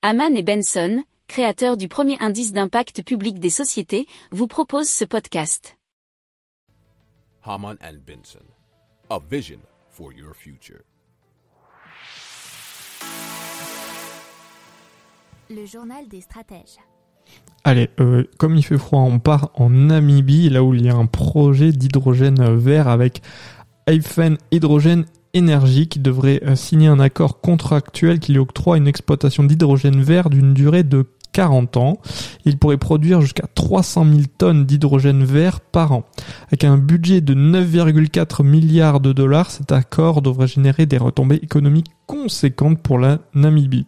Haman 0.00 0.36
et 0.36 0.44
Benson, 0.44 1.02
créateurs 1.26 1.76
du 1.76 1.88
premier 1.88 2.16
indice 2.20 2.52
d'impact 2.52 3.02
public 3.02 3.40
des 3.40 3.50
sociétés, 3.50 4.06
vous 4.30 4.46
proposent 4.46 4.88
ce 4.88 5.04
podcast. 5.04 5.76
Haman 7.42 7.76
and 7.82 7.96
Benson, 8.06 8.44
a 9.10 9.18
vision 9.18 9.58
for 9.90 10.12
your 10.12 10.36
future. 10.36 10.84
Le 15.50 15.66
journal 15.66 16.06
des 16.06 16.20
stratèges. 16.20 16.78
Allez, 17.64 17.90
euh, 17.98 18.22
comme 18.38 18.54
il 18.54 18.62
fait 18.64 18.78
froid, 18.78 19.00
on 19.00 19.18
part 19.18 19.50
en 19.54 19.68
Namibie, 19.68 20.48
là 20.48 20.62
où 20.62 20.74
il 20.74 20.84
y 20.84 20.90
a 20.90 20.94
un 20.94 21.06
projet 21.06 21.72
d'hydrogène 21.72 22.54
vert 22.54 22.86
avec 22.86 23.20
Hyphen 23.88 24.38
Hydrogène 24.52 25.06
Énergie 25.34 25.88
qui 25.88 25.98
devrait 25.98 26.40
euh, 26.44 26.56
signer 26.56 26.88
un 26.88 27.00
accord 27.00 27.40
contractuel 27.40 28.18
qui 28.18 28.32
lui 28.32 28.38
octroie 28.38 28.76
une 28.76 28.88
exploitation 28.88 29.44
d'hydrogène 29.44 30.02
vert 30.02 30.30
d'une 30.30 30.54
durée 30.54 30.82
de 30.82 31.06
40 31.32 31.76
ans. 31.76 31.98
Il 32.44 32.58
pourrait 32.58 32.78
produire 32.78 33.20
jusqu'à 33.20 33.46
300 33.54 34.06
000 34.06 34.22
tonnes 34.38 34.64
d'hydrogène 34.64 35.24
vert 35.24 35.60
par 35.60 35.92
an. 35.92 36.04
Avec 36.48 36.64
un 36.64 36.76
budget 36.76 37.20
de 37.20 37.34
9,4 37.34 38.44
milliards 38.44 39.00
de 39.00 39.12
dollars, 39.12 39.50
cet 39.50 39.72
accord 39.72 40.22
devrait 40.22 40.48
générer 40.48 40.86
des 40.86 40.98
retombées 40.98 41.40
économiques 41.42 41.92
conséquentes 42.06 42.82
pour 42.82 42.98
la 42.98 43.18
Namibie. 43.34 43.86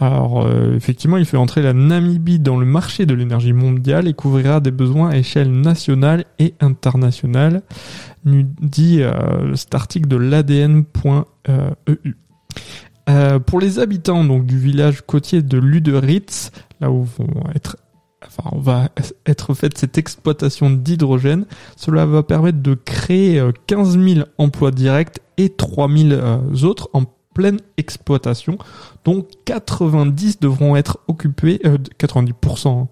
Alors 0.00 0.44
euh, 0.44 0.74
effectivement, 0.74 1.16
il 1.16 1.24
fait 1.24 1.36
entrer 1.36 1.62
la 1.62 1.72
Namibie 1.72 2.40
dans 2.40 2.56
le 2.56 2.66
marché 2.66 3.06
de 3.06 3.14
l'énergie 3.14 3.52
mondiale 3.52 4.08
et 4.08 4.14
couvrira 4.14 4.60
des 4.60 4.72
besoins 4.72 5.10
à 5.10 5.16
échelle 5.16 5.52
nationale 5.52 6.24
et 6.38 6.54
internationale, 6.60 7.62
nous 8.24 8.44
dit 8.60 9.02
euh, 9.02 9.54
cet 9.54 9.74
article 9.74 10.08
de 10.08 10.16
l'ADN.eu. 10.16 12.16
Euh, 13.10 13.38
pour 13.38 13.60
les 13.60 13.78
habitants 13.78 14.24
donc 14.24 14.46
du 14.46 14.58
village 14.58 15.02
côtier 15.02 15.42
de 15.42 15.58
Luderitz, 15.58 16.50
là 16.80 16.90
où 16.90 17.04
vont 17.04 17.28
être 17.54 17.76
enfin, 18.26 18.48
on 18.52 18.60
va 18.60 18.88
être 19.26 19.52
faite 19.52 19.76
cette 19.76 19.98
exploitation 19.98 20.70
d'hydrogène, 20.70 21.44
cela 21.76 22.06
va 22.06 22.22
permettre 22.22 22.62
de 22.62 22.74
créer 22.74 23.46
15 23.66 23.98
000 23.98 24.26
emplois 24.38 24.70
directs 24.70 25.18
et 25.36 25.50
3 25.50 25.90
000 25.90 26.20
autres 26.64 26.88
en 26.94 27.04
pleine 27.34 27.58
exploitation, 27.76 28.58
dont 29.04 29.26
90 29.44 30.40
devront 30.40 30.76
être 30.76 31.00
occupés, 31.08 31.60
90% 31.98 32.82
euh, 32.82 32.84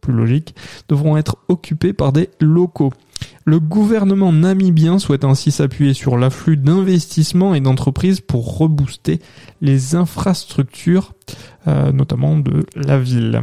plus 0.00 0.12
logique, 0.12 0.54
devront 0.88 1.16
être 1.16 1.38
occupés 1.48 1.92
par 1.92 2.12
des 2.12 2.30
locaux. 2.40 2.92
Le 3.44 3.58
gouvernement 3.58 4.32
namibien 4.32 4.98
souhaite 4.98 5.24
ainsi 5.24 5.50
s'appuyer 5.50 5.94
sur 5.94 6.16
l'afflux 6.16 6.56
d'investissements 6.56 7.54
et 7.54 7.60
d'entreprises 7.60 8.20
pour 8.20 8.58
rebooster 8.58 9.20
les 9.60 9.94
infrastructures, 9.94 11.12
euh, 11.66 11.90
notamment 11.92 12.38
de 12.38 12.66
la 12.76 12.98
ville. 12.98 13.42